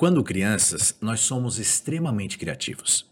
Quando 0.00 0.24
crianças, 0.24 0.96
nós 0.98 1.20
somos 1.20 1.58
extremamente 1.58 2.38
criativos. 2.38 3.06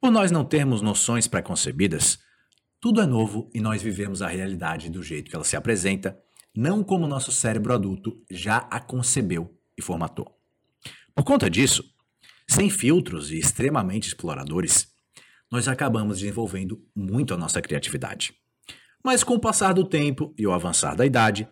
Por 0.00 0.12
nós 0.12 0.30
não 0.30 0.44
termos 0.44 0.80
noções 0.80 1.26
preconcebidas, 1.26 2.20
tudo 2.80 3.00
é 3.00 3.04
novo 3.04 3.50
e 3.52 3.60
nós 3.60 3.82
vivemos 3.82 4.22
a 4.22 4.28
realidade 4.28 4.88
do 4.88 5.02
jeito 5.02 5.28
que 5.28 5.34
ela 5.34 5.42
se 5.42 5.56
apresenta, 5.56 6.16
não 6.54 6.84
como 6.84 7.08
nosso 7.08 7.32
cérebro 7.32 7.74
adulto 7.74 8.16
já 8.30 8.58
a 8.70 8.78
concebeu 8.78 9.58
e 9.76 9.82
formatou. 9.82 10.32
Por 11.16 11.24
conta 11.24 11.50
disso, 11.50 11.82
sem 12.48 12.70
filtros 12.70 13.32
e 13.32 13.38
extremamente 13.38 14.06
exploradores, 14.06 14.86
nós 15.50 15.66
acabamos 15.66 16.20
desenvolvendo 16.20 16.80
muito 16.94 17.34
a 17.34 17.36
nossa 17.36 17.60
criatividade. 17.60 18.32
Mas 19.02 19.24
com 19.24 19.34
o 19.34 19.40
passar 19.40 19.72
do 19.72 19.84
tempo 19.84 20.32
e 20.38 20.46
o 20.46 20.52
avançar 20.52 20.94
da 20.94 21.04
idade, 21.04 21.48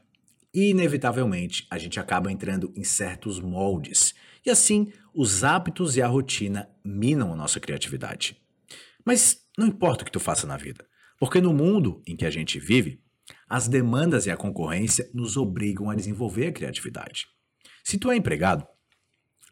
inevitavelmente 0.53 1.67
a 1.71 1.79
gente 1.79 2.01
acaba 2.01 2.31
entrando 2.31 2.73
em 2.77 2.85
certos 2.85 3.41
moldes 3.41 4.15
e 4.45 4.51
assim 4.51 4.93
os 5.15 5.45
hábitos 5.45 5.97
e 5.97 6.03
a 6.03 6.07
rotina 6.07 6.69
minam 6.85 7.33
a 7.33 7.37
nossa 7.37 7.61
criatividade. 7.61 8.37
Mas 9.05 9.41
não 9.57 9.67
importa 9.67 10.03
o 10.03 10.05
que 10.05 10.13
tu 10.13 10.21
faça 10.21 10.47
na 10.47 10.57
vida, 10.57 10.87
porque 11.19 11.41
no 11.41 11.53
mundo 11.53 12.03
em 12.07 12.17
que 12.17 12.25
a 12.25 12.31
gente 12.31 12.59
vive, 12.59 13.03
as 13.49 13.69
demandas 13.69 14.27
e 14.27 14.31
a 14.31 14.37
concorrência 14.37 15.09
nos 15.15 15.37
obrigam 15.37 15.91
a 15.91 15.95
desenvolver 15.95 16.49
a 16.49 16.53
criatividade. 16.53 17.27
Se 17.85 17.99
tu 17.99 18.11
é 18.11 18.17
empregado, 18.17 18.67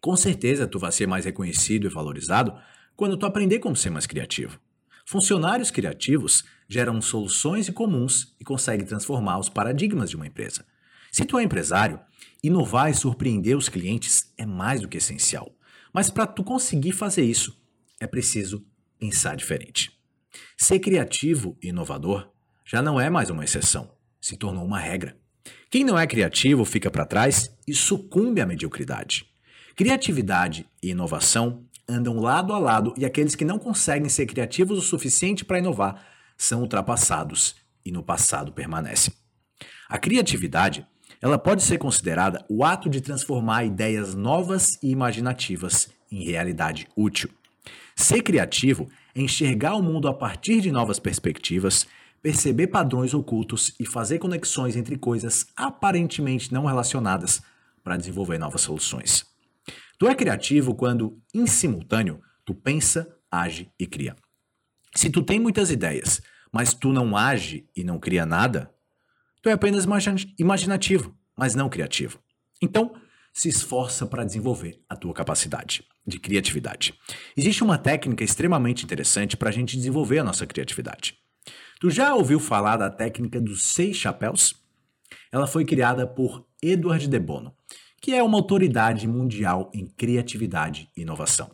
com 0.00 0.16
certeza 0.16 0.66
tu 0.66 0.78
vai 0.78 0.92
ser 0.92 1.06
mais 1.06 1.24
reconhecido 1.24 1.86
e 1.86 1.90
valorizado 1.90 2.52
quando 2.96 3.16
tu 3.16 3.26
aprender 3.26 3.58
como 3.58 3.76
ser 3.76 3.90
mais 3.90 4.06
criativo. 4.06 4.60
Funcionários 5.06 5.70
criativos 5.70 6.44
geram 6.68 7.00
soluções 7.00 7.68
comuns 7.72 8.34
e 8.38 8.44
conseguem 8.44 8.86
transformar 8.86 9.38
os 9.38 9.48
paradigmas 9.48 10.10
de 10.10 10.16
uma 10.16 10.26
empresa. 10.26 10.66
Se 11.10 11.24
tu 11.24 11.38
é 11.38 11.42
empresário, 11.42 12.00
inovar 12.42 12.90
e 12.90 12.94
surpreender 12.94 13.56
os 13.56 13.68
clientes 13.68 14.32
é 14.36 14.46
mais 14.46 14.80
do 14.80 14.88
que 14.88 14.98
essencial. 14.98 15.54
Mas 15.92 16.10
para 16.10 16.26
tu 16.26 16.44
conseguir 16.44 16.92
fazer 16.92 17.24
isso, 17.24 17.60
é 18.00 18.06
preciso 18.06 18.64
pensar 18.98 19.36
diferente. 19.36 19.92
Ser 20.56 20.78
criativo 20.78 21.56
e 21.62 21.68
inovador 21.68 22.30
já 22.64 22.82
não 22.82 23.00
é 23.00 23.08
mais 23.08 23.30
uma 23.30 23.44
exceção, 23.44 23.90
se 24.20 24.36
tornou 24.36 24.64
uma 24.64 24.78
regra. 24.78 25.16
Quem 25.70 25.84
não 25.84 25.98
é 25.98 26.06
criativo 26.06 26.64
fica 26.64 26.90
para 26.90 27.06
trás 27.06 27.54
e 27.66 27.74
sucumbe 27.74 28.40
à 28.40 28.46
mediocridade. 28.46 29.26
Criatividade 29.74 30.66
e 30.82 30.90
inovação 30.90 31.64
andam 31.88 32.18
lado 32.18 32.52
a 32.52 32.58
lado 32.58 32.92
e 32.96 33.04
aqueles 33.04 33.34
que 33.34 33.44
não 33.44 33.58
conseguem 33.58 34.08
ser 34.08 34.26
criativos 34.26 34.78
o 34.78 34.82
suficiente 34.82 35.44
para 35.44 35.58
inovar 35.58 36.04
são 36.36 36.60
ultrapassados 36.60 37.56
e 37.84 37.90
no 37.90 38.02
passado 38.02 38.52
permanecem. 38.52 39.14
A 39.88 39.98
criatividade 39.98 40.86
ela 41.20 41.38
pode 41.38 41.62
ser 41.62 41.78
considerada 41.78 42.44
o 42.48 42.64
ato 42.64 42.88
de 42.88 43.00
transformar 43.00 43.64
ideias 43.64 44.14
novas 44.14 44.78
e 44.82 44.90
imaginativas 44.90 45.88
em 46.10 46.24
realidade 46.24 46.88
útil. 46.96 47.30
Ser 47.96 48.22
criativo 48.22 48.88
é 49.14 49.20
enxergar 49.20 49.74
o 49.74 49.82
mundo 49.82 50.08
a 50.08 50.14
partir 50.14 50.60
de 50.60 50.70
novas 50.70 50.98
perspectivas, 50.98 51.86
perceber 52.22 52.68
padrões 52.68 53.12
ocultos 53.12 53.74
e 53.78 53.84
fazer 53.84 54.18
conexões 54.18 54.76
entre 54.76 54.96
coisas 54.96 55.46
aparentemente 55.56 56.52
não 56.52 56.64
relacionadas 56.64 57.42
para 57.82 57.96
desenvolver 57.96 58.38
novas 58.38 58.60
soluções. 58.60 59.26
Tu 59.98 60.06
é 60.06 60.14
criativo 60.14 60.74
quando, 60.74 61.18
em 61.34 61.46
simultâneo, 61.46 62.20
tu 62.44 62.54
pensa, 62.54 63.08
age 63.30 63.68
e 63.78 63.86
cria. 63.86 64.14
Se 64.94 65.10
tu 65.10 65.22
tem 65.22 65.40
muitas 65.40 65.70
ideias, 65.70 66.22
mas 66.52 66.72
tu 66.72 66.92
não 66.92 67.16
age 67.16 67.66
e 67.74 67.82
não 67.82 67.98
cria 67.98 68.24
nada, 68.24 68.72
Tu 69.42 69.48
é 69.48 69.52
apenas 69.52 69.86
imaginativo, 70.38 71.16
mas 71.36 71.54
não 71.54 71.68
criativo. 71.68 72.18
Então, 72.60 72.92
se 73.32 73.48
esforça 73.48 74.06
para 74.06 74.24
desenvolver 74.24 74.80
a 74.88 74.96
tua 74.96 75.14
capacidade 75.14 75.84
de 76.04 76.18
criatividade. 76.18 76.94
Existe 77.36 77.62
uma 77.62 77.78
técnica 77.78 78.24
extremamente 78.24 78.84
interessante 78.84 79.36
para 79.36 79.50
a 79.50 79.52
gente 79.52 79.76
desenvolver 79.76 80.18
a 80.18 80.24
nossa 80.24 80.46
criatividade. 80.46 81.16
Tu 81.80 81.90
já 81.90 82.14
ouviu 82.14 82.40
falar 82.40 82.76
da 82.76 82.90
técnica 82.90 83.40
dos 83.40 83.72
seis 83.72 83.96
chapéus? 83.96 84.54
Ela 85.30 85.46
foi 85.46 85.64
criada 85.64 86.06
por 86.06 86.46
Edward 86.60 87.06
de 87.06 87.18
Bono, 87.20 87.54
que 88.02 88.12
é 88.12 88.22
uma 88.22 88.38
autoridade 88.38 89.06
mundial 89.06 89.70
em 89.72 89.86
criatividade 89.86 90.88
e 90.96 91.02
inovação. 91.02 91.50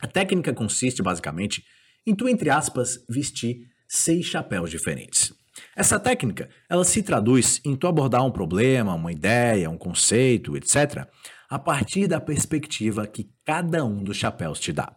A 0.00 0.06
técnica 0.06 0.52
consiste 0.52 1.02
basicamente 1.02 1.64
em 2.06 2.14
tu, 2.14 2.28
entre 2.28 2.50
aspas, 2.50 3.04
vestir 3.08 3.68
seis 3.88 4.26
chapéus 4.26 4.70
diferentes. 4.70 5.32
Essa 5.76 6.00
técnica, 6.00 6.48
ela 6.70 6.84
se 6.84 7.02
traduz 7.02 7.60
em 7.62 7.76
tu 7.76 7.86
abordar 7.86 8.24
um 8.24 8.30
problema, 8.30 8.94
uma 8.94 9.12
ideia, 9.12 9.68
um 9.68 9.76
conceito, 9.76 10.56
etc., 10.56 11.06
a 11.50 11.58
partir 11.58 12.08
da 12.08 12.18
perspectiva 12.18 13.06
que 13.06 13.30
cada 13.44 13.84
um 13.84 14.02
dos 14.02 14.16
chapéus 14.16 14.58
te 14.58 14.72
dá. 14.72 14.96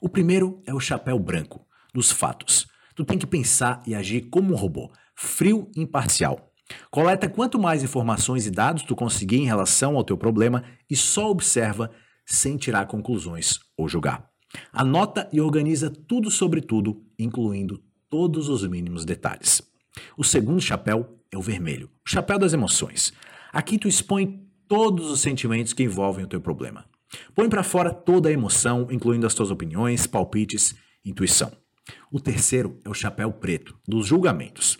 O 0.00 0.08
primeiro 0.08 0.62
é 0.64 0.72
o 0.72 0.78
chapéu 0.78 1.18
branco, 1.18 1.66
dos 1.92 2.12
fatos. 2.12 2.68
Tu 2.94 3.04
tem 3.04 3.18
que 3.18 3.26
pensar 3.26 3.82
e 3.84 3.92
agir 3.92 4.28
como 4.30 4.52
um 4.54 4.56
robô, 4.56 4.92
frio 5.16 5.68
e 5.74 5.82
imparcial. 5.82 6.52
Coleta 6.92 7.28
quanto 7.28 7.58
mais 7.58 7.82
informações 7.82 8.46
e 8.46 8.52
dados 8.52 8.84
tu 8.84 8.94
conseguir 8.94 9.38
em 9.38 9.46
relação 9.46 9.96
ao 9.96 10.04
teu 10.04 10.16
problema 10.16 10.62
e 10.88 10.94
só 10.94 11.28
observa 11.28 11.90
sem 12.24 12.56
tirar 12.56 12.86
conclusões 12.86 13.58
ou 13.76 13.88
julgar. 13.88 14.30
Anota 14.72 15.28
e 15.32 15.40
organiza 15.40 15.90
tudo 15.90 16.30
sobre 16.30 16.60
tudo, 16.60 17.02
incluindo 17.18 17.82
todos 18.08 18.48
os 18.48 18.64
mínimos 18.64 19.04
detalhes. 19.04 19.68
O 20.16 20.24
segundo 20.24 20.60
chapéu 20.60 21.18
é 21.30 21.36
o 21.36 21.42
vermelho, 21.42 21.90
o 22.06 22.10
chapéu 22.10 22.38
das 22.38 22.52
emoções. 22.52 23.12
Aqui 23.52 23.78
tu 23.78 23.88
expõe 23.88 24.46
todos 24.68 25.10
os 25.10 25.20
sentimentos 25.20 25.72
que 25.72 25.82
envolvem 25.82 26.24
o 26.24 26.28
teu 26.28 26.40
problema. 26.40 26.84
Põe 27.34 27.48
para 27.48 27.62
fora 27.62 27.92
toda 27.92 28.28
a 28.28 28.32
emoção, 28.32 28.86
incluindo 28.90 29.26
as 29.26 29.34
tuas 29.34 29.50
opiniões, 29.50 30.06
palpites, 30.06 30.74
intuição. 31.04 31.52
O 32.10 32.20
terceiro 32.20 32.80
é 32.84 32.88
o 32.88 32.94
chapéu 32.94 33.32
preto, 33.32 33.76
dos 33.86 34.06
julgamentos. 34.06 34.78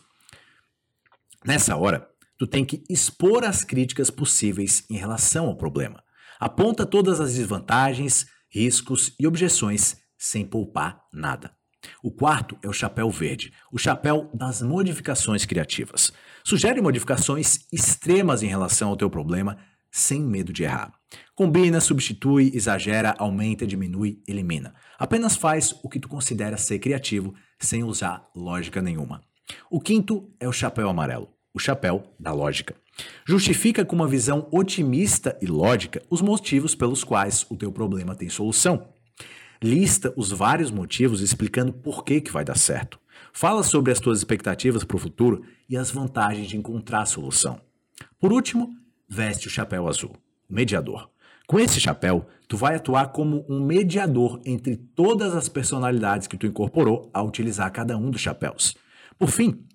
Nessa 1.44 1.77
hora, 1.77 2.09
tu 2.38 2.47
tem 2.47 2.65
que 2.65 2.84
expor 2.88 3.44
as 3.44 3.65
críticas 3.65 4.10
possíveis 4.10 4.84
em 4.88 4.97
relação 4.97 5.47
ao 5.47 5.56
problema. 5.56 6.03
Aponta 6.38 6.87
todas 6.87 7.21
as 7.21 7.34
desvantagens, 7.34 8.27
riscos 8.48 9.15
e 9.19 9.27
objeções 9.27 9.97
sem 10.16 10.44
poupar 10.44 11.03
nada. 11.12 11.59
O 12.03 12.11
quarto 12.11 12.59
é 12.63 12.69
o 12.69 12.73
chapéu 12.73 13.11
verde, 13.11 13.53
o 13.73 13.79
chapéu 13.79 14.31
das 14.35 14.63
modificações 14.63 15.45
criativas. 15.45 16.13
Sugere 16.45 16.81
modificações 16.81 17.67
extremas 17.73 18.43
em 18.43 18.47
relação 18.47 18.91
ao 18.91 18.97
teu 18.97 19.11
problema, 19.11 19.59
sem 19.91 20.21
medo 20.21 20.53
de 20.53 20.63
errar. 20.63 20.93
Combina, 21.35 21.81
substitui, 21.81 22.53
exagera, 22.55 23.15
aumenta, 23.19 23.67
diminui, 23.67 24.23
elimina. 24.27 24.75
Apenas 24.99 25.37
faz 25.37 25.75
o 25.83 25.89
que 25.89 25.99
tu 25.99 26.09
considera 26.09 26.57
ser 26.57 26.79
criativo, 26.79 27.35
sem 27.59 27.83
usar 27.83 28.29
lógica 28.35 28.81
nenhuma. 28.81 29.23
O 29.71 29.81
quinto 29.81 30.33
é 30.39 30.49
o 30.49 30.53
chapéu 30.53 30.89
amarelo, 30.89 31.29
o 31.53 31.59
chapéu 31.59 32.05
da 32.19 32.33
lógica. 32.33 32.77
Justifica 33.27 33.85
com 33.85 33.97
uma 33.97 34.07
visão 34.07 34.49
otimista 34.53 35.37
e 35.41 35.47
lógica 35.47 36.03
os 36.11 36.21
motivos 36.21 36.75
pelos 36.75 37.03
quais 37.03 37.47
o 37.51 37.57
teu 37.57 37.73
problema 37.73 38.15
tem 38.15 38.29
solução. 38.29 38.89
Lista 39.62 40.12
os 40.16 40.31
vários 40.32 40.71
motivos 40.71 41.21
explicando 41.21 41.72
por 41.72 42.03
que, 42.03 42.21
que 42.21 42.32
vai 42.32 42.44
dar 42.44 42.56
certo. 42.56 42.98
Fala 43.32 43.62
sobre 43.62 43.93
as 43.93 44.00
tuas 44.00 44.19
expectativas 44.19 44.84
para 44.84 44.97
o 44.97 45.00
futuro 45.00 45.44
e 45.69 45.76
as 45.76 45.91
vantagens 45.91 46.48
de 46.48 46.56
encontrar 46.56 47.03
a 47.03 47.06
solução. 47.06 47.60
Por 48.19 48.32
último, 48.32 48.75
veste 49.09 49.48
o 49.48 49.50
chapéu 49.50 49.87
azul, 49.87 50.16
mediador. 50.48 51.10
Com 51.47 51.59
esse 51.59 51.81
chapéu, 51.81 52.26
tu 52.48 52.56
vai 52.56 52.76
atuar 52.76 53.09
como 53.09 53.44
um 53.48 53.60
mediador 53.60 54.41
entre 54.47 54.76
todas 54.76 55.34
as 55.34 55.48
personalidades 55.48 56.27
que 56.27 56.38
tu 56.38 56.47
incorporou 56.47 57.10
ao 57.12 57.27
utilizar 57.27 57.71
cada 57.71 57.98
um 57.98 58.10
dos 58.10 58.21
chapéus. 58.21 58.77
Por 59.19 59.28
fim, 59.28 59.66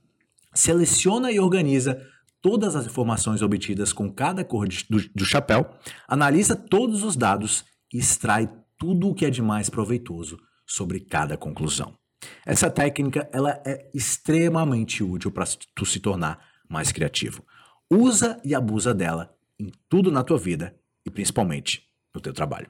seleciona 0.54 1.32
e 1.32 1.40
organiza 1.40 2.02
todas 2.42 2.76
as 2.76 2.86
informações 2.86 3.42
obtidas 3.42 3.92
com 3.92 4.12
cada 4.12 4.44
cor 4.44 4.68
do, 4.90 5.10
do 5.14 5.26
chapéu, 5.26 5.70
analisa 6.08 6.56
todos 6.56 7.04
os 7.04 7.16
dados 7.16 7.66
e 7.94 7.98
extrai 7.98 8.50
tudo 8.78 9.10
o 9.10 9.16
que 9.16 9.26
é 9.26 9.30
de 9.30 9.42
mais 9.42 9.70
proveitoso 9.70 10.40
sobre 10.66 11.00
cada 11.00 11.38
conclusão. 11.38 11.94
Essa 12.46 12.70
técnica 12.70 13.30
ela 13.32 13.62
é 13.66 13.90
extremamente 13.94 15.04
útil 15.04 15.32
para 15.32 15.46
tu 15.74 15.86
se 15.86 16.00
tornar 16.00 16.40
mais 16.70 16.92
criativo. 16.92 17.44
Usa 17.90 18.40
e 18.44 18.56
abusa 18.56 18.94
dela 18.94 19.36
em 19.60 19.72
tudo 19.88 20.12
na 20.12 20.24
tua 20.24 20.38
vida 20.38 20.76
e 21.06 21.10
principalmente 21.10 21.88
no 22.14 22.20
teu 22.20 22.34
trabalho. 22.34 22.70